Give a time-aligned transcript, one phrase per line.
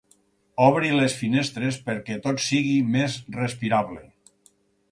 [0.67, 4.03] Obri les finestres perquè tot sigui més respirable.